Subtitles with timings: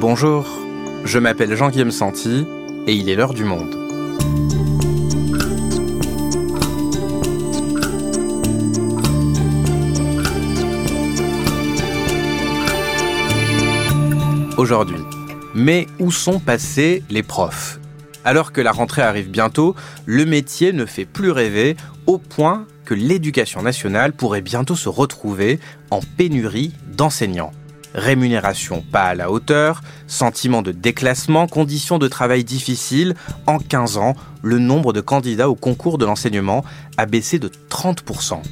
[0.00, 0.46] Bonjour,
[1.04, 2.46] je m'appelle Jean-Guillaume Santi
[2.86, 3.74] et il est l'heure du monde.
[14.56, 15.00] Aujourd'hui,
[15.56, 17.80] mais où sont passés les profs?
[18.24, 19.74] Alors que la rentrée arrive bientôt,
[20.06, 21.76] le métier ne fait plus rêver
[22.06, 25.58] au point que l'éducation nationale pourrait bientôt se retrouver
[25.90, 27.50] en pénurie d'enseignants.
[27.94, 33.14] Rémunération pas à la hauteur, sentiment de déclassement, conditions de travail difficiles.
[33.46, 36.64] En 15 ans, le nombre de candidats au concours de l'enseignement
[36.96, 38.42] a baissé de 30%.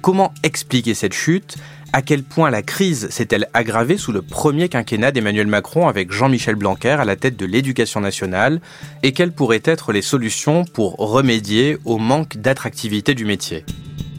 [0.00, 1.56] Comment expliquer cette chute?
[1.92, 6.54] À quel point la crise s'est-elle aggravée sous le premier quinquennat d'Emmanuel Macron avec Jean-Michel
[6.54, 8.60] Blanquer à la tête de l'éducation nationale?
[9.02, 13.64] Et quelles pourraient être les solutions pour remédier au manque d'attractivité du métier?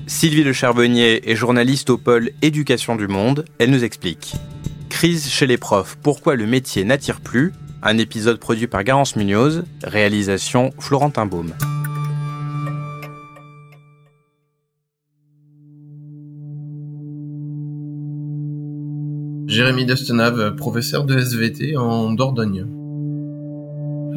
[0.07, 3.45] Sylvie Le Charbonnier est journaliste au pôle Éducation du Monde.
[3.59, 4.33] Elle nous explique.
[4.89, 7.53] Crise chez les profs, pourquoi le métier n'attire plus?
[7.81, 11.53] Un épisode produit par Garance Munoz, réalisation Florentin Baume.
[19.47, 22.65] Jérémy Destenave, professeur de SVT en Dordogne.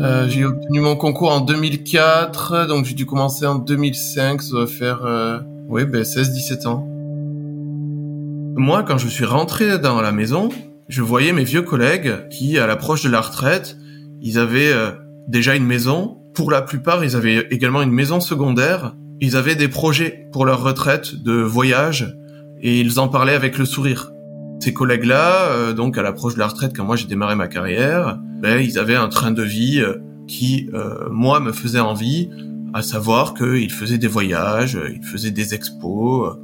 [0.01, 4.67] Euh, j'ai obtenu mon concours en 2004, donc j'ai dû commencer en 2005, ça doit
[4.67, 6.92] faire euh, oui, ben 16-17 ans.
[8.57, 10.51] Moi, quand je suis rentré dans la maison,
[10.89, 13.79] je voyais mes vieux collègues qui, à l'approche de la retraite,
[14.21, 14.91] ils avaient euh,
[15.27, 16.19] déjà une maison.
[16.35, 18.95] Pour la plupart, ils avaient également une maison secondaire.
[19.21, 22.15] Ils avaient des projets pour leur retraite de voyage
[22.61, 24.13] et ils en parlaient avec le sourire.
[24.61, 28.19] Ces collègues-là, euh, donc à l'approche de la retraite, quand moi j'ai démarré ma carrière,
[28.43, 29.95] ben, ils avaient un train de vie euh,
[30.29, 30.69] qui,
[31.11, 32.31] moi, me faisait envie,
[32.75, 36.37] à savoir qu'ils faisaient des voyages, ils faisaient des expos,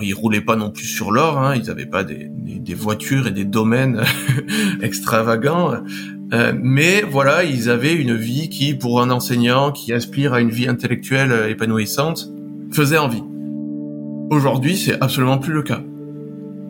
[0.00, 3.30] ils roulaient pas non plus sur l'or, hein, ils avaient pas des, des, voitures et
[3.30, 4.02] des domaines
[4.82, 5.74] extravagants,
[6.32, 10.50] euh, mais voilà, ils avaient une vie qui, pour un enseignant qui aspire à une
[10.50, 12.28] vie intellectuelle épanouissante,
[12.70, 13.22] faisait envie.
[14.30, 15.82] Aujourd'hui, c'est absolument plus le cas.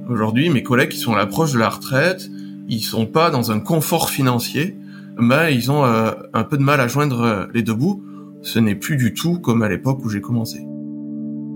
[0.08, 2.30] Aujourd'hui, mes collègues qui sont à l'approche de la retraite,
[2.68, 4.76] ils sont pas dans un confort financier,
[5.18, 8.02] mais ils ont euh, un peu de mal à joindre les deux bouts.
[8.42, 10.60] Ce n'est plus du tout comme à l'époque où j'ai commencé.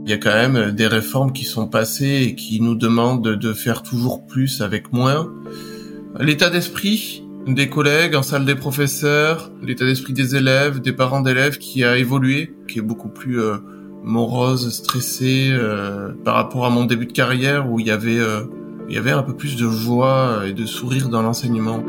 [0.05, 3.53] Il y a quand même des réformes qui sont passées et qui nous demandent de
[3.55, 5.33] faire toujours plus avec moins.
[6.21, 11.57] L'état d'esprit des collègues en salle des professeurs, l'état d'esprit des élèves, des parents d'élèves
[11.57, 13.57] qui a évolué, qui est beaucoup plus euh,
[14.03, 18.43] morose, stressé euh, par rapport à mon début de carrière où il y avait euh,
[18.89, 21.83] il y avait un peu plus de joie et de sourire dans l'enseignement.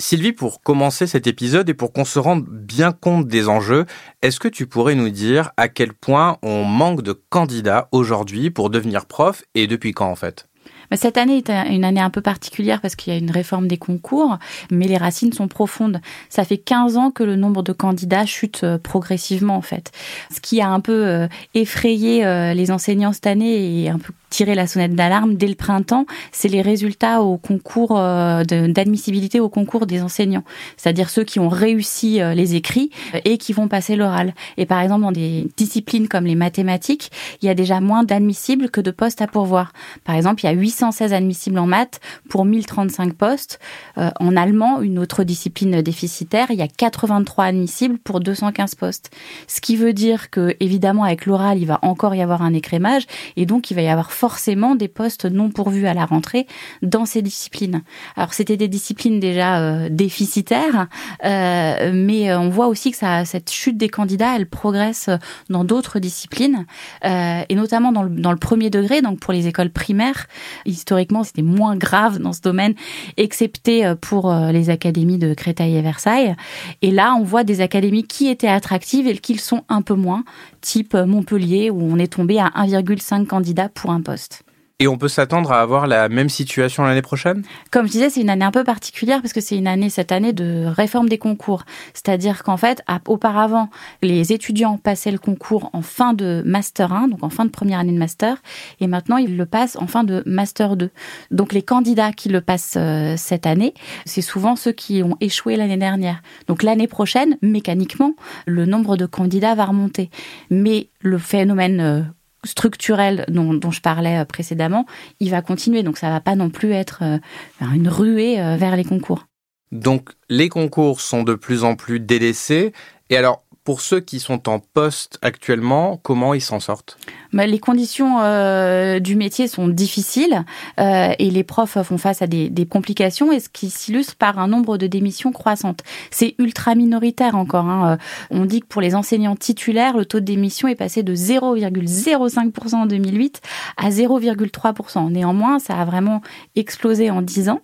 [0.00, 3.84] Sylvie, pour commencer cet épisode et pour qu'on se rende bien compte des enjeux,
[4.22, 8.70] est-ce que tu pourrais nous dire à quel point on manque de candidats aujourd'hui pour
[8.70, 10.49] devenir prof et depuis quand en fait?
[10.96, 13.78] Cette année est une année un peu particulière parce qu'il y a une réforme des
[13.78, 14.38] concours,
[14.70, 16.00] mais les racines sont profondes.
[16.28, 19.92] Ça fait 15 ans que le nombre de candidats chute euh, progressivement en fait.
[20.34, 24.12] Ce qui a un peu euh, effrayé euh, les enseignants cette année et un peu
[24.30, 29.86] tirer la sonnette d'alarme dès le printemps, c'est les résultats au concours d'admissibilité au concours
[29.86, 30.44] des enseignants,
[30.76, 32.92] c'est-à-dire ceux qui ont réussi les écrits
[33.24, 34.32] et qui vont passer l'oral.
[34.56, 37.10] Et par exemple, dans des disciplines comme les mathématiques,
[37.42, 39.72] il y a déjà moins d'admissibles que de postes à pourvoir.
[40.04, 43.58] Par exemple, il y a 816 admissibles en maths pour 1035 postes.
[43.98, 49.10] Euh, en allemand, une autre discipline déficitaire, il y a 83 admissibles pour 215 postes.
[49.46, 53.06] Ce qui veut dire que, évidemment, avec l'oral, il va encore y avoir un écrémage
[53.36, 56.46] et donc il va y avoir forcément des postes non pourvus à la rentrée
[56.82, 57.82] dans ces disciplines.
[58.16, 60.88] Alors c'était des disciplines déjà euh, déficitaires,
[61.24, 65.10] euh, mais on voit aussi que ça, cette chute des candidats, elle progresse
[65.50, 66.64] dans d'autres disciplines,
[67.04, 70.26] et notamment dans le, dans le premier degré, donc pour les écoles primaires.
[70.70, 72.74] Historiquement, c'était moins grave dans ce domaine,
[73.16, 76.34] excepté pour les académies de Créteil et Versailles.
[76.82, 79.94] Et là, on voit des académies qui étaient attractives et qui le sont un peu
[79.94, 80.24] moins,
[80.60, 84.44] type Montpellier, où on est tombé à 1,5 candidats pour un poste.
[84.82, 87.44] Et on peut s'attendre à avoir la même situation l'année prochaine?
[87.70, 90.10] Comme je disais, c'est une année un peu particulière parce que c'est une année, cette
[90.10, 91.64] année, de réforme des concours.
[91.92, 93.68] C'est-à-dire qu'en fait, auparavant,
[94.00, 97.78] les étudiants passaient le concours en fin de Master 1, donc en fin de première
[97.78, 98.38] année de Master,
[98.80, 100.88] et maintenant, ils le passent en fin de Master 2.
[101.30, 103.74] Donc les candidats qui le passent euh, cette année,
[104.06, 106.22] c'est souvent ceux qui ont échoué l'année dernière.
[106.48, 108.14] Donc l'année prochaine, mécaniquement,
[108.46, 110.08] le nombre de candidats va remonter.
[110.48, 112.00] Mais le phénomène euh,
[112.44, 114.86] structurel dont, je parlais euh, précédemment,
[115.20, 115.82] il va continuer.
[115.82, 117.18] Donc ça va pas non plus être euh,
[117.60, 119.26] une ruée euh, vers les concours.
[119.72, 122.72] Donc les concours sont de plus en plus délaissés.
[123.08, 126.98] Et alors, pour ceux qui sont en poste actuellement, comment ils s'en sortent?
[127.32, 130.44] Bah, Les conditions euh, du métier sont difficiles
[130.78, 134.48] euh, et les profs font face à des, complications et ce qui s'illustre par un
[134.48, 135.82] nombre de démissions croissantes.
[136.10, 137.66] C'est ultra minoritaire encore.
[137.66, 137.98] Hein.
[138.30, 142.74] On dit que pour les enseignants titulaires, le taux de démission est passé de 0,05%
[142.74, 143.40] en 2008
[143.76, 145.10] à 0,3%.
[145.10, 146.20] Néanmoins, ça a vraiment
[146.56, 147.60] explosé en 10 ans.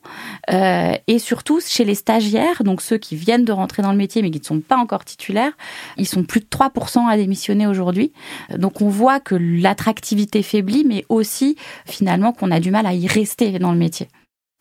[0.53, 4.23] Euh, et surtout, chez les stagiaires, donc ceux qui viennent de rentrer dans le métier
[4.23, 5.53] mais qui ne sont pas encore titulaires,
[5.99, 8.13] ils sont plus de 3% à démissionner aujourd'hui.
[8.57, 13.07] Donc on voit que l'attractivité faiblit, mais aussi finalement qu'on a du mal à y
[13.07, 14.09] rester dans le métier.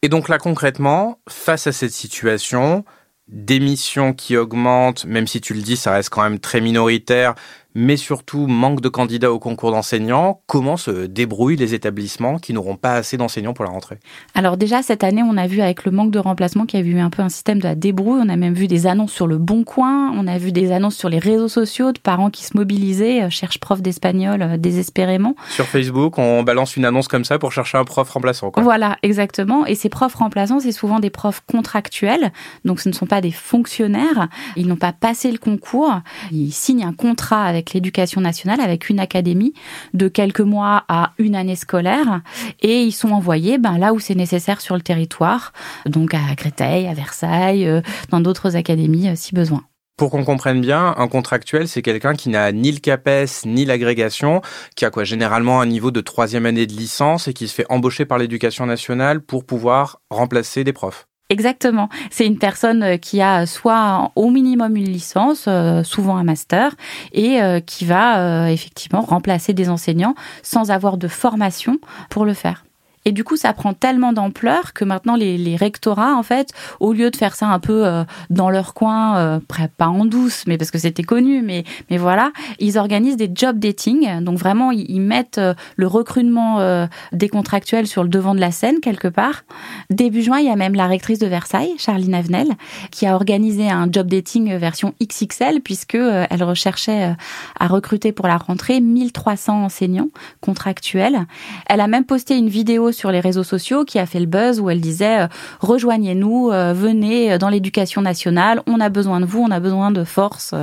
[0.01, 2.85] Et donc là concrètement, face à cette situation,
[3.27, 7.35] démission qui augmente, même si tu le dis, ça reste quand même très minoritaire,
[7.75, 10.41] mais surtout manque de candidats au concours d'enseignants.
[10.47, 13.99] Comment se débrouillent les établissements qui n'auront pas assez d'enseignants pour la rentrée?
[14.33, 16.85] Alors déjà, cette année, on a vu avec le manque de remplacement qu'il y a
[16.85, 18.21] eu un peu un système de la débrouille.
[18.23, 20.95] On a même vu des annonces sur le Bon Coin, on a vu des annonces
[20.95, 25.35] sur les réseaux sociaux de parents qui se mobilisaient, euh, cherchent prof d'espagnol euh, désespérément.
[25.49, 28.51] Sur Facebook, on balance une annonce comme ça pour chercher un prof remplaçant.
[28.51, 28.63] Quoi.
[28.63, 29.65] Voilà, exactement.
[29.65, 32.31] Et ces profs remplaçants, c'est souvent des profs contractuels,
[32.63, 34.29] donc ce ne sont pas des fonctionnaires.
[34.55, 35.99] Ils n'ont pas passé le concours,
[36.31, 39.53] ils signent un contrat avec l'éducation nationale avec une académie
[39.93, 42.21] de quelques mois à une année scolaire
[42.61, 45.53] et ils sont envoyés ben, là où c'est nécessaire sur le territoire,
[45.85, 49.63] donc à Créteil, à Versailles, euh, dans d'autres académies euh, si besoin.
[49.97, 54.41] Pour qu'on comprenne bien, un contractuel, c'est quelqu'un qui n'a ni le CAPES ni l'agrégation,
[54.75, 57.65] qui a quoi généralement un niveau de troisième année de licence et qui se fait
[57.69, 61.07] embaucher par l'éducation nationale pour pouvoir remplacer des profs.
[61.29, 61.89] Exactement.
[62.11, 66.75] C'est une personne euh, qui a soit au minimum une licence, euh, souvent un master,
[67.13, 71.79] et euh, qui va effectivement remplacer des enseignants sans avoir de formation
[72.09, 72.64] pour le faire.
[73.05, 76.91] Et du coup, ça prend tellement d'ampleur que maintenant les, les, rectorats, en fait, au
[76.91, 79.39] lieu de faire ça un peu euh, dans leur coin, euh,
[79.77, 83.59] pas en douce, mais parce que c'était connu, mais mais voilà, ils organisent des job
[83.59, 84.21] dating.
[84.21, 88.51] Donc vraiment, ils, mettent euh, le recrutement euh, des contractuels sur le devant de la
[88.51, 89.43] scène quelque part.
[89.89, 92.47] Début juin, il y a même la rectrice de Versailles, Charline Avenel,
[92.91, 97.15] qui a organisé un job dating version XXL puisque elle recherchait
[97.59, 100.09] à recruter pour la rentrée 1300 enseignants
[100.41, 101.25] contractuels.
[101.67, 104.59] Elle a même posté une vidéo sur les réseaux sociaux qui a fait le buzz
[104.59, 105.27] où elle disait euh,
[105.59, 109.91] rejoignez-nous, euh, venez euh, dans l'éducation nationale, on a besoin de vous, on a besoin
[109.91, 110.55] de force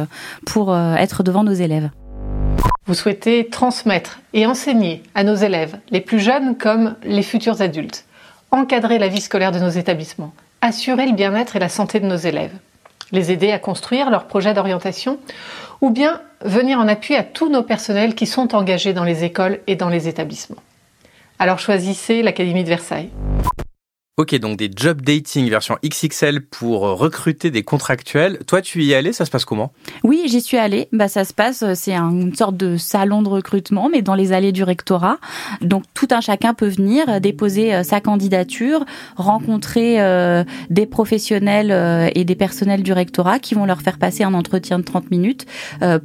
[0.46, 1.90] pour être devant nos élèves.
[2.86, 8.04] Vous souhaitez transmettre et enseigner à nos élèves, les plus jeunes comme les futurs adultes,
[8.50, 12.16] encadrer la vie scolaire de nos établissements, assurer le bien-être et la santé de nos
[12.16, 12.52] élèves,
[13.12, 15.18] les aider à construire leur projet d'orientation
[15.80, 19.60] ou bien venir en appui à tous nos personnels qui sont engagés dans les écoles
[19.66, 20.62] et dans les établissements.
[21.42, 23.10] Alors choisissez l'Académie de Versailles.
[24.18, 28.40] Ok, donc des job dating version XXL pour euh, recruter des contractuels.
[28.46, 29.72] Toi, tu y es allé, ça se passe comment?
[30.04, 30.90] Oui, j'y suis allée.
[30.92, 34.32] Bah, ça se passe, euh, c'est une sorte de salon de recrutement, mais dans les
[34.32, 35.16] allées du rectorat.
[35.62, 38.84] Donc tout un chacun peut venir euh, déposer sa candidature,
[39.16, 39.96] rencontrer
[40.68, 44.84] des professionnels et des personnels du rectorat qui vont leur faire passer un entretien de
[44.84, 45.46] 30 minutes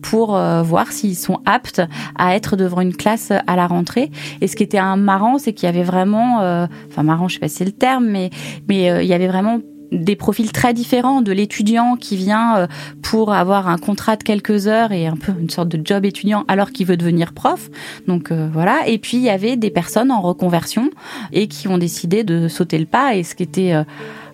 [0.01, 1.81] pour voir s'ils sont aptes
[2.15, 4.11] à être devant une classe à la rentrée.
[4.41, 7.39] Et ce qui était un marrant, c'est qu'il y avait vraiment, enfin marrant, je sais
[7.39, 8.29] pas si c'est le terme, mais
[8.71, 9.59] euh, il y avait vraiment
[9.91, 12.67] des profils très différents de l'étudiant qui vient euh,
[13.01, 16.43] pour avoir un contrat de quelques heures et un peu une sorte de job étudiant
[16.47, 17.69] alors qu'il veut devenir prof.
[18.07, 18.87] Donc euh, voilà.
[18.87, 20.89] Et puis il y avait des personnes en reconversion
[21.31, 23.15] et qui ont décidé de sauter le pas.
[23.15, 23.73] Et ce qui était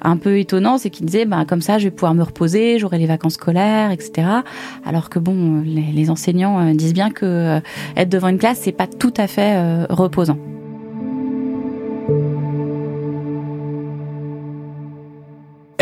[0.01, 2.97] un peu étonnant, c'est qu'ils disaient, bah, comme ça, je vais pouvoir me reposer, j'aurai
[2.97, 4.27] les vacances scolaires, etc.
[4.85, 7.61] Alors que bon, les, les enseignants disent bien que
[7.95, 10.37] être devant une classe, c'est pas tout à fait reposant.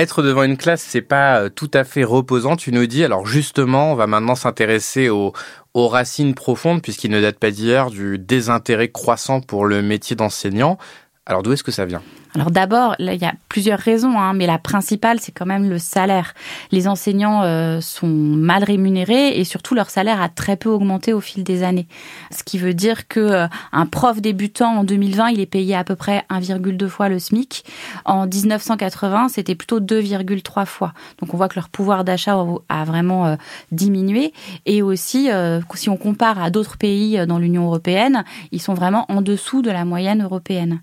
[0.02, 3.04] Être devant une classe, c'est pas euh, tout à fait reposant, tu nous dis.
[3.04, 5.32] Alors justement, on va maintenant s'intéresser aux,
[5.76, 10.80] aux racines profondes, puisqu'il ne date pas d'hier, du désintérêt croissant pour le métier d'enseignant.
[11.28, 12.02] Alors d'où est-ce que ça vient?
[12.34, 15.80] Alors d'abord, il y a plusieurs raisons, hein, mais la principale, c'est quand même le
[15.80, 16.34] salaire.
[16.72, 21.20] Les enseignants euh, sont mal rémunérés et surtout leur salaire a très peu augmenté au
[21.20, 21.88] fil des années.
[22.32, 25.84] Ce qui veut dire que euh, un prof débutant en 2020, il est payé à
[25.84, 27.66] peu près 1,2 fois le SMIC.
[28.06, 30.94] En 1980, c'était plutôt 2,3 fois.
[31.20, 33.36] Donc on voit que leur pouvoir d'achat a vraiment euh,
[33.74, 34.32] diminué.
[34.66, 35.30] Et aussi,
[35.76, 39.72] si on compare à d'autres pays dans l'Union européenne, ils sont vraiment en dessous de
[39.72, 40.82] la moyenne européenne.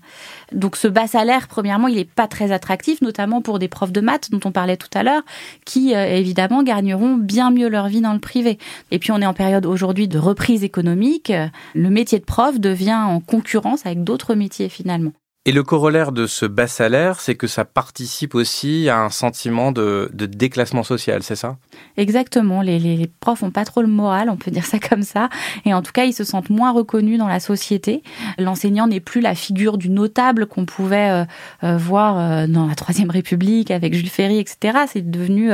[0.51, 4.01] Donc ce bas salaire, premièrement, il n'est pas très attractif, notamment pour des profs de
[4.01, 5.23] maths dont on parlait tout à l'heure,
[5.65, 8.57] qui euh, évidemment gagneront bien mieux leur vie dans le privé.
[8.91, 11.31] Et puis on est en période aujourd'hui de reprise économique.
[11.73, 15.11] Le métier de prof devient en concurrence avec d'autres métiers finalement.
[15.49, 19.71] Et le corollaire de ce bas salaire, c'est que ça participe aussi à un sentiment
[19.71, 21.57] de, déclassement social, c'est ça?
[21.97, 22.61] Exactement.
[22.61, 25.27] Les, profs ont pas trop le moral, on peut dire ça comme ça.
[25.65, 28.03] Et en tout cas, ils se sentent moins reconnus dans la société.
[28.37, 31.25] L'enseignant n'est plus la figure du notable qu'on pouvait euh,
[31.63, 34.81] euh, voir euh, dans la Troisième République avec Jules Ferry, etc.
[34.85, 35.49] C'est devenu,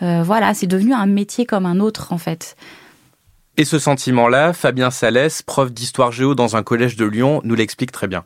[0.00, 2.56] voilà, c'est devenu un métier comme un autre en fait.
[3.58, 7.92] Et ce sentiment-là, Fabien Salès, prof d'histoire géo dans un collège de Lyon, nous l'explique
[7.92, 8.24] très bien.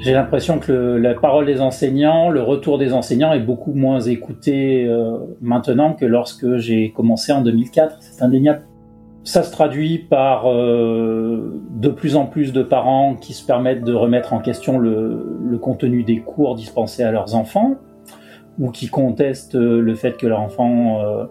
[0.00, 4.86] J'ai l'impression que la parole des enseignants, le retour des enseignants est beaucoup moins écouté
[4.86, 7.96] euh, maintenant que lorsque j'ai commencé en 2004.
[8.00, 8.62] C'est indéniable.
[9.24, 13.92] Ça se traduit par euh, de plus en plus de parents qui se permettent de
[13.92, 17.74] remettre en question le, contenu des cours dispensés à leurs enfants
[18.58, 21.24] ou qui contestent le fait que leur enfant euh,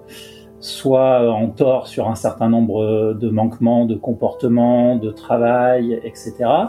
[0.60, 6.68] soit en tort sur un certain nombre de manquements de comportement, de travail, etc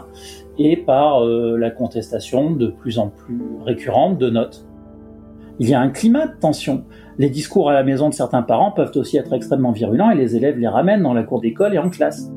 [0.65, 4.65] et par euh, la contestation de plus en plus récurrente de notes.
[5.59, 6.85] Il y a un climat de tension.
[7.17, 10.35] Les discours à la maison de certains parents peuvent aussi être extrêmement virulents et les
[10.35, 12.31] élèves les ramènent dans la cour d'école et en classe.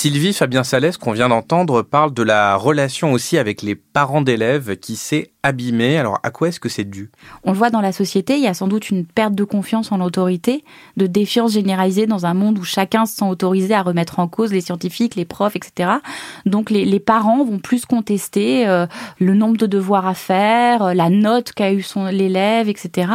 [0.00, 4.76] Sylvie Fabien Salès, qu'on vient d'entendre, parle de la relation aussi avec les parents d'élèves
[4.76, 5.98] qui s'est abîmée.
[5.98, 7.10] Alors, à quoi est-ce que c'est dû?
[7.42, 9.90] On le voit dans la société, il y a sans doute une perte de confiance
[9.90, 10.62] en l'autorité,
[10.96, 14.52] de défiance généralisée dans un monde où chacun se sent autorisé à remettre en cause
[14.52, 15.90] les scientifiques, les profs, etc.
[16.46, 18.86] Donc, les, parents vont plus contester euh,
[19.18, 23.10] le nombre de devoirs à faire, euh, la note qu'a eu son l'élève, etc.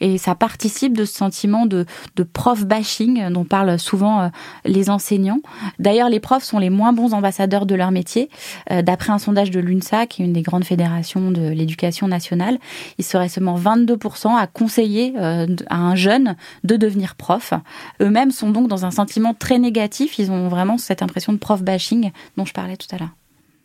[0.00, 1.86] Et ça participe de ce sentiment de,
[2.32, 4.28] prof bashing dont parlent souvent euh,
[4.64, 5.40] les enseignants.
[5.78, 8.30] D'ailleurs, les profs sont les moins bons ambassadeurs de leur métier.
[8.72, 12.58] Euh, d'après un sondage de l'UNSA, qui est une des grandes fédérations de l'éducation nationale,
[12.98, 17.52] il serait seulement 22% à conseiller euh, à un jeune de devenir prof.
[18.00, 20.18] Eux-mêmes sont donc dans un sentiment très négatif.
[20.18, 23.14] Ils ont vraiment cette impression de prof bashing dont je parlais tout à l'heure.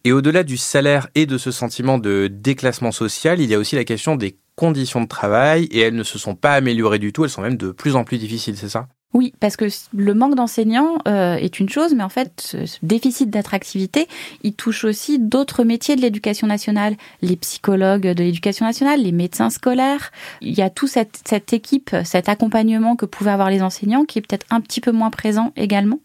[0.04, 3.76] Et au-delà du salaire et de ce sentiment de déclassement social, il y a aussi
[3.76, 7.24] la question des conditions de travail et elles ne se sont pas améliorées du tout,
[7.24, 8.88] elles sont même de plus en plus difficiles, c'est ça?
[9.16, 13.32] Oui, parce que le manque d'enseignants euh, est une chose, mais en fait, ce déficit
[13.32, 14.08] d'attractivité,
[14.44, 19.50] il touche aussi d'autres métiers de l'éducation nationale, les psychologues de l'éducation nationale, les médecins
[19.50, 20.12] scolaires.
[20.42, 24.20] Il y a tout cette, cette équipe, cet accompagnement que pouvaient avoir les enseignants qui
[24.20, 26.00] est peut-être un petit peu moins présent également.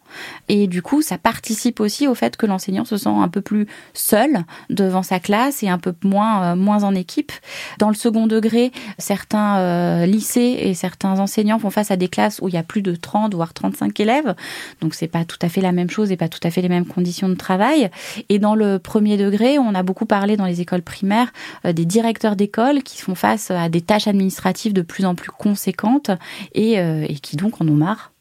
[0.49, 3.66] Et du coup, ça participe aussi au fait que l'enseignant se sent un peu plus
[3.92, 7.33] seul devant sa classe et un peu moins, euh, moins en équipe.
[7.78, 12.40] Dans le second degré, certains euh, lycées et certains enseignants font face à des classes
[12.42, 14.35] où il y a plus de 30 voire 35 élèves.
[14.80, 16.68] Donc c'est pas tout à fait la même chose et pas tout à fait les
[16.68, 17.90] mêmes conditions de travail.
[18.28, 21.33] Et dans le premier degré, on a beaucoup parlé dans les écoles primaires
[21.64, 25.30] euh, des directeurs d'école qui font face à des tâches administratives de plus en plus
[25.30, 26.11] conséquentes
[26.54, 28.12] et, et qui donc en ont marre.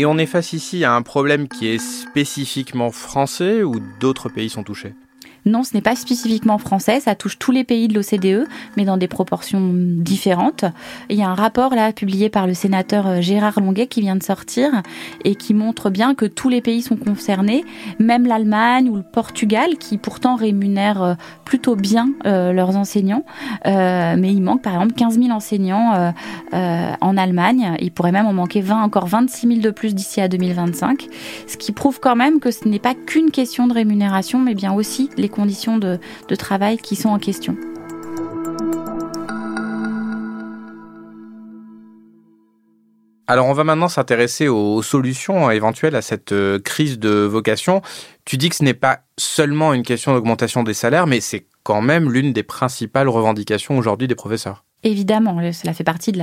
[0.00, 4.48] Et on est face ici à un problème qui est spécifiquement français ou d'autres pays
[4.48, 4.94] sont touchés?
[5.44, 8.96] Non, ce n'est pas spécifiquement français, ça touche tous les pays de l'OCDE, mais dans
[8.96, 10.64] des proportions différentes.
[11.08, 14.16] Il y a un rapport là publié par le sénateur euh, Gérard Longuet qui vient
[14.16, 14.82] de sortir
[15.24, 17.64] et qui montre bien que tous les pays sont concernés,
[17.98, 21.14] même l'Allemagne ou le Portugal qui pourtant rémunèrent euh,
[21.44, 23.24] plutôt bien euh, leurs enseignants.
[23.64, 26.12] mais il manque par exemple 15 000 enseignants
[26.52, 27.76] en Allemagne.
[27.80, 31.08] Il pourrait même en manquer 20, encore 26 000 de plus d'ici à 2025.
[31.46, 34.72] Ce qui prouve quand même que ce n'est pas qu'une question de rémunération, mais bien
[34.72, 36.00] aussi les conditions de,
[36.36, 37.56] travail qui sont en question.
[43.28, 47.82] Alors on va maintenant s'intéresser aux solutions éventuelles à cette euh, crise de vocation.
[48.24, 51.82] Tu dis que ce n'est pas seulement une question d'augmentation des salaires, mais c'est quand
[51.82, 54.64] même l'une des principales revendications aujourd'hui des professeurs.
[54.84, 56.20] Évidemment, cela fait partie de,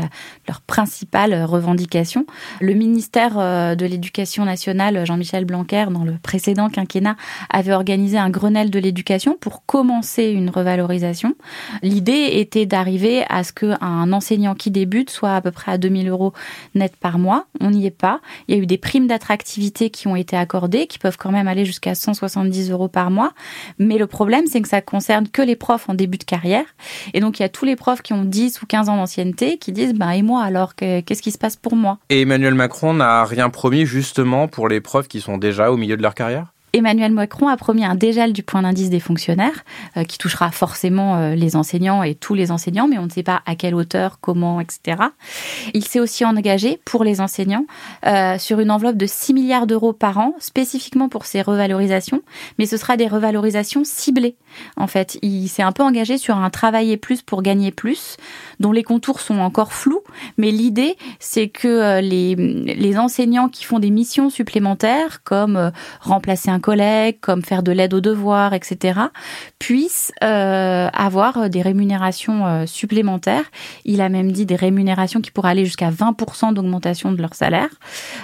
[0.48, 2.26] leur principale revendication.
[2.62, 7.18] Le ministère euh, de l'Éducation nationale, Jean-Michel Blanquer, dans le précédent quinquennat,
[7.50, 11.36] avait organisé un Grenelle de l'éducation pour commencer une revalorisation.
[11.84, 16.08] L'idée était d'arriver à ce qu'un enseignant qui débute soit à peu près à 2000
[16.08, 16.32] euros
[16.76, 17.48] net par mois.
[17.60, 18.22] On n'y est pas.
[18.48, 21.50] Il y a eu des primes d'attractivité qui ont été accordées, qui peuvent quand même
[21.50, 23.34] aller jusqu'à 170 euros par mois.
[23.80, 26.66] Mais le problème, c'est que ça concerne que les profs en début de carrière.
[27.14, 29.58] Et donc, il y a tous les profs qui ont dit ou 15 ans d'ancienneté
[29.58, 31.98] qui disent bah, et moi alors qu'est-ce qui se passe pour moi?
[32.10, 35.98] Et Emmanuel Macron n'a rien promis justement pour les profs qui sont déjà au milieu
[35.98, 36.54] de leur carrière?
[36.76, 39.64] Emmanuel Macron a promis un dégel du point d'indice des fonctionnaires,
[39.96, 43.24] euh, qui touchera forcément euh, les enseignants et tous les enseignants, mais on ne sait
[43.24, 44.98] pas à quelle hauteur, comment, etc.
[45.74, 47.66] Il s'est aussi engagé pour les enseignants
[48.06, 52.22] euh, sur une enveloppe de 6 milliards d'euros par an, spécifiquement pour ces revalorisations,
[52.60, 54.36] mais ce sera des revalorisations ciblées.
[54.76, 58.18] En fait, il s'est un peu engagé sur un travailler plus pour gagner plus,
[58.60, 60.02] dont les contours sont encore flous,
[60.38, 66.60] mais l'idée, c'est que les, les enseignants qui font des missions supplémentaires, comme remplacer un
[66.66, 69.00] collègues, comme faire de l'aide aux devoirs, etc.,
[69.60, 73.46] puissent euh, avoir des rémunérations euh, supplémentaires.
[73.86, 77.70] Il a même dit des rémunérations qui pourraient aller jusqu'à 20% d'augmentation de leur salaire,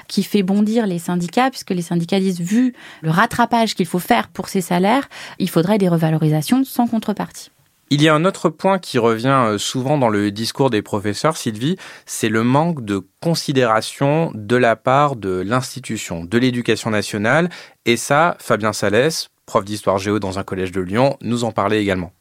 [0.07, 4.27] qui fait bondir les syndicats, puisque les syndicats disent, vu le rattrapage qu'il faut faire
[4.27, 5.07] pour ces salaires,
[5.37, 7.51] il faudrait des revalorisations sans contrepartie.
[7.93, 11.35] Il y a un autre point qui revient euh, souvent dans le discours des professeurs,
[11.35, 17.49] Sylvie, c'est le manque de considération de la part de l'institution, de l'éducation nationale.
[17.85, 21.81] Et ça, Fabien Salès, prof d'histoire géo dans un collège de Lyon, nous en parlait
[21.81, 22.13] également.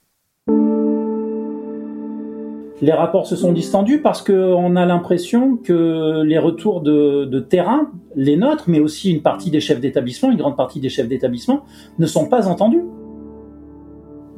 [2.83, 7.93] Les rapports se sont distendus parce qu'on a l'impression que les retours de, de, terrain,
[8.17, 11.65] les nôtres, mais aussi une partie des chefs d'établissement, une grande partie des chefs d'établissement,
[12.00, 12.83] ne sont pas entendus.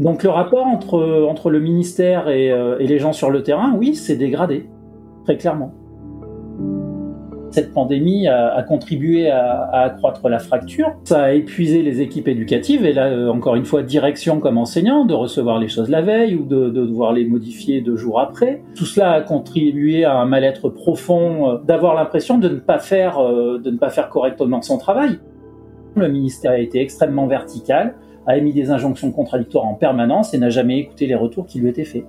[0.03, 3.73] Donc le rapport entre, entre le ministère et, euh, et les gens sur le terrain,
[3.79, 4.67] oui, c'est dégradé,
[5.25, 5.73] très clairement.
[7.53, 12.95] Cette pandémie a, contribué à, accroître la fracture, ça a épuisé les équipes éducatives, et
[12.95, 16.47] là, euh, encore une fois, direction comme enseignant, de recevoir les choses la veille ou
[16.47, 18.63] de, de devoir les modifier deux jours après.
[18.75, 23.91] Tout cela a contribué à un mal-être profond, euh, d'avoir l'impression de de ne pas
[23.91, 25.21] faire correctement son travail.
[25.95, 27.95] Le ministère a été extrêmement vertical,
[28.27, 31.69] a émis des injonctions contradictoires en permanence et n'a jamais écouté les retours qui lui
[31.69, 32.05] étaient faits.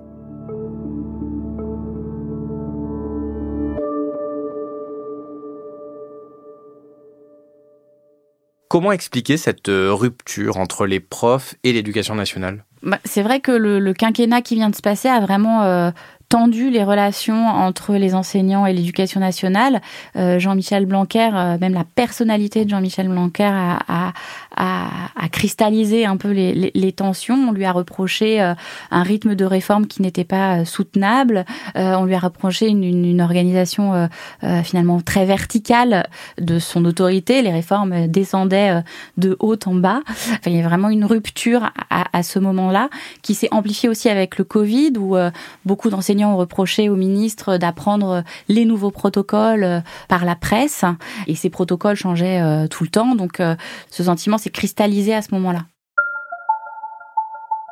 [8.74, 12.64] Comment expliquer cette euh, rupture entre les profs et l'éducation nationale?
[12.82, 15.92] Bah, C'est vrai que le, le, quinquennat qui vient de se passer a vraiment euh,
[16.34, 19.80] tendu les relations entre les enseignants et l'éducation nationale.
[20.16, 24.12] Euh, Jean-Michel Blanquer, euh, même la personnalité de Jean-Michel Blanquer a, a,
[24.56, 27.36] a, a, cristallisé un peu les, les, tensions.
[27.36, 28.54] On lui a reproché euh,
[28.90, 31.44] un rythme de réforme qui n'était pas euh, soutenable.
[31.76, 34.08] Euh, on lui a reproché une, une, une organisation
[34.42, 36.08] euh, finalement très verticale
[36.40, 37.42] de son autorité.
[37.42, 38.82] Les réformes descendaient
[39.18, 40.00] de haut en bas.
[40.08, 42.88] Enfin, il y a vraiment une rupture à, à ce moment-là
[43.22, 45.16] qui s'est amplifiée aussi avec le Covid où
[45.64, 50.84] beaucoup d'enseignants ont reproché au ministre d'apprendre les nouveaux protocoles euh, par la presse
[51.26, 53.14] et ces protocoles changeaient euh, tout le temps.
[53.14, 53.56] Donc euh,
[53.90, 55.64] ce sentiment s'est cristallisé à ce moment-là.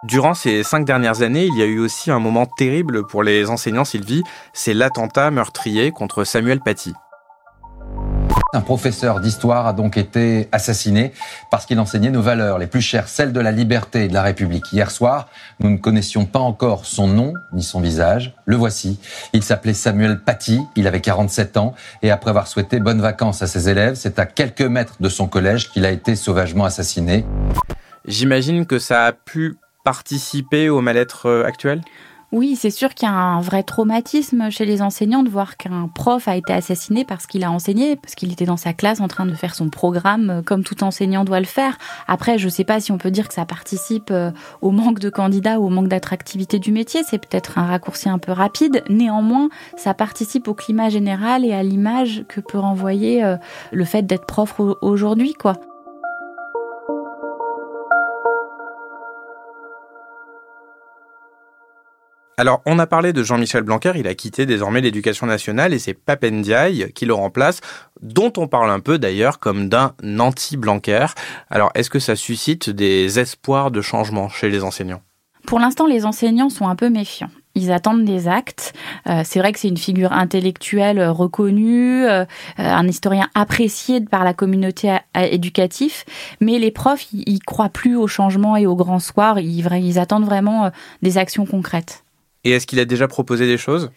[0.05, 3.49] Durant ces cinq dernières années, il y a eu aussi un moment terrible pour les
[3.51, 6.93] enseignants, Sylvie, c'est l'attentat meurtrier contre Samuel Paty.
[8.55, 11.13] Un professeur d'histoire a donc été assassiné
[11.51, 14.23] parce qu'il enseignait nos valeurs les plus chères, celles de la liberté et de la
[14.23, 14.71] République.
[14.73, 15.29] Hier soir,
[15.61, 18.35] nous ne connaissions pas encore son nom ni son visage.
[18.45, 19.01] Le voici.
[19.33, 23.47] Il s'appelait Samuel Paty, il avait 47 ans et après avoir souhaité bonnes vacances à
[23.47, 27.25] ses élèves, c'est à quelques mètres de son collège qu'il a été sauvagement assassiné.
[28.05, 31.81] J'imagine que ça a pu participer au mal-être euh, actuel?
[32.33, 35.87] Oui, c'est sûr qu'il y a un vrai traumatisme chez les enseignants de voir qu'un
[35.95, 39.09] prof a été assassiné parce qu'il a enseigné, parce qu'il était dans sa classe en
[39.09, 41.77] train de faire son programme euh, comme tout enseignant doit le faire.
[42.09, 44.31] Après, je ne sais pas si on peut dire que ça participe euh,
[44.63, 47.03] au manque de candidats ou au manque d'attractivité du métier.
[47.07, 48.83] C'est peut-être un raccourci un peu rapide.
[48.89, 53.37] Néanmoins, ça participe au climat général et à l'image que peut renvoyer euh,
[53.73, 55.59] le fait d'être prof aujourd'hui, quoi.
[62.39, 65.93] Alors, on a parlé de Jean-Michel Blanquer, il a quitté désormais l'éducation nationale et c'est
[65.93, 67.61] Papendiaï qui le remplace,
[68.01, 71.07] dont on parle un peu d'ailleurs comme d'un anti-Blanquer.
[71.51, 75.03] Alors, est-ce que ça suscite des espoirs de changement chez les enseignants?
[75.47, 77.31] Pour l'instant, les enseignants sont un peu méfiants.
[77.55, 78.73] Ils attendent des actes.
[79.07, 82.25] Euh, c'est vrai que c'est une figure intellectuelle reconnue, euh,
[82.57, 86.05] un historien apprécié par la communauté éducative,
[86.41, 89.39] mais les profs, ils, croient plus au changement et au grand soir.
[89.39, 90.71] Ils, ils attendent vraiment euh,
[91.03, 92.05] des actions concrètes.
[92.45, 93.91] Et est-ce qu'il a déjà proposé des choses?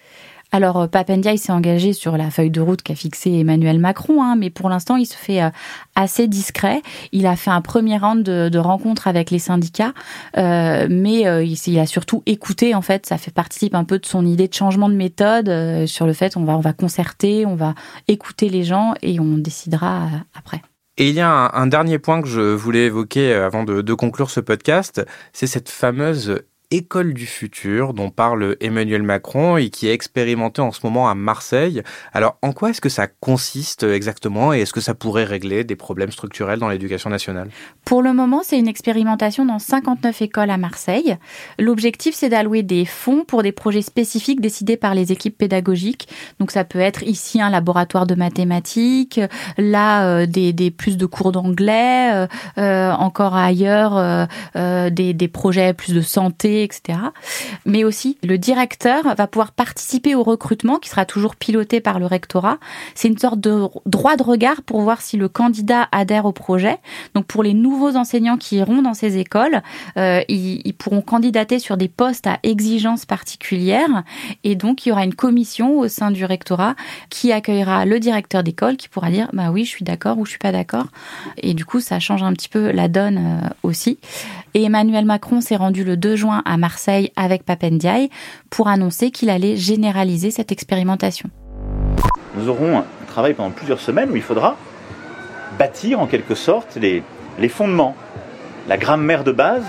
[0.52, 4.50] Alors, Papendiaï s'est engagé sur la feuille de route qu'a fixé Emmanuel Macron, hein, mais
[4.50, 5.50] pour l'instant, il se fait euh,
[5.96, 6.82] assez discret.
[7.12, 9.94] Il a fait un premier round de, de rencontres avec les syndicats,
[10.38, 12.76] euh, mais euh, il, il, a surtout écouté.
[12.76, 15.88] En fait, ça fait participe un peu de son idée de changement de méthode euh,
[15.88, 17.74] sur le fait on va on va concerter, on va
[18.08, 20.62] écouter les gens et on décidera euh, après.
[20.98, 23.94] Et il y a un, un, dernier point que je voulais évoquer avant de, de
[23.94, 26.40] conclure ce podcast, c'est cette fameuse
[26.72, 31.16] école du futur dont parle Emmanuel Macron et qui est expérimentée en ce moment à
[31.16, 31.82] Marseille.
[32.14, 35.76] Alors, en quoi est-ce que ça consiste exactement et est-ce que ça pourrait régler des
[35.76, 37.50] problèmes structurels dans l'éducation nationale?
[37.86, 41.18] Pour le moment, c'est une expérimentation dans 59 écoles à Marseille.
[41.60, 46.08] L'objectif, c'est d'allouer des fonds pour des projets spécifiques décidés par les équipes pédagogiques.
[46.40, 49.20] Donc, ça peut être ici un laboratoire de mathématiques,
[49.58, 56.02] là euh, des, plus de cours d'anglais, euh, euh encore ailleurs des projets plus de
[56.02, 57.00] santé, etc.
[57.66, 62.06] Mais aussi, le directeur va pouvoir participer au recrutement qui sera toujours piloté par le
[62.06, 62.58] rectorat.
[62.94, 66.78] C'est une sorte de droit de regard pour voir si le candidat adhère au projet.
[67.14, 69.62] Donc pour les nouveaux enseignants qui iront dans ces écoles,
[69.98, 74.04] euh, ils, ils, pourront candidater sur des postes à exigences particulières
[74.44, 76.76] et donc il y aura une commission au sein du rectorat
[77.10, 80.32] qui accueillera le directeur d'école qui pourra dire bah oui je suis d'accord ou je
[80.32, 80.88] suis pas d'accord
[81.38, 84.00] et du coup ça change un petit peu la donne euh, aussi.
[84.58, 88.10] Et Emmanuel Macron s'est rendu le 2 juin à Marseille avec Papendiaï
[88.50, 91.30] pour annoncer qu'il allait généraliser cette expérimentation.
[92.38, 94.56] Nous aurons un travail pendant plusieurs semaines où il faudra
[95.60, 97.04] bâtir en quelque sorte les,
[97.38, 97.98] les fondements,
[98.70, 99.66] la grammaire de base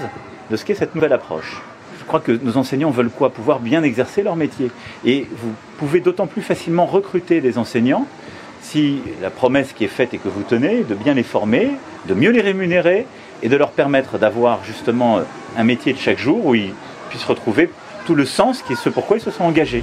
[0.52, 1.60] de ce qu'est cette nouvelle approche.
[1.98, 3.30] Je crois que nos enseignants veulent quoi?
[3.30, 4.70] Pouvoir bien exercer leur métier.
[5.04, 8.06] Et vous pouvez d'autant plus facilement recruter des enseignants
[8.62, 11.72] si la promesse qui est faite et que vous tenez, de bien les former,
[12.06, 13.04] de mieux les rémunérer
[13.42, 15.20] et de leur permettre d'avoir justement
[15.56, 16.72] un métier de chaque jour où ils
[17.10, 17.70] puissent retrouver
[18.06, 19.82] tout le sens qui est ce pourquoi ils se sont engagés.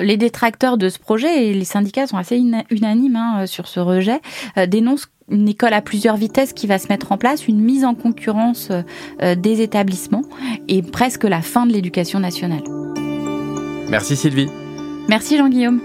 [0.00, 2.36] Les détracteurs de ce projet et les syndicats sont assez
[2.70, 4.20] unanimes hein, sur ce rejet,
[4.56, 7.84] euh, dénoncent une école à plusieurs vitesses qui va se mettre en place, une mise
[7.84, 8.70] en concurrence
[9.22, 10.22] euh, des établissements
[10.68, 12.62] et presque la fin de l'éducation nationale.
[13.88, 14.48] Merci Sylvie.
[15.08, 15.80] Merci Jean-Guillaume.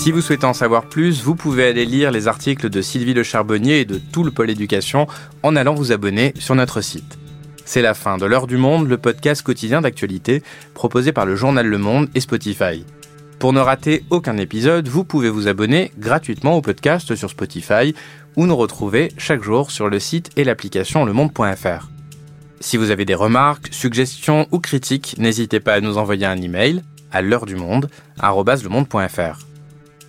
[0.00, 3.22] Si vous souhaitez en savoir plus, vous pouvez aller lire les articles de Sylvie Le
[3.22, 5.06] Charbonnier et de tout le pôle éducation
[5.42, 7.18] en allant vous abonner sur notre site.
[7.66, 11.66] C'est la fin de l'heure du monde, le podcast quotidien d'actualité proposé par le journal
[11.66, 12.86] Le Monde et Spotify.
[13.38, 17.94] Pour ne rater aucun épisode, vous pouvez vous abonner gratuitement au podcast sur Spotify
[18.36, 21.90] ou nous retrouver chaque jour sur le site et l'application lemonde.fr.
[22.58, 26.82] Si vous avez des remarques, suggestions ou critiques, n'hésitez pas à nous envoyer un email
[27.12, 27.90] à l'heure du monde